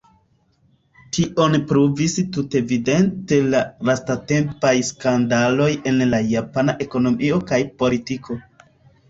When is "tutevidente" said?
2.37-3.39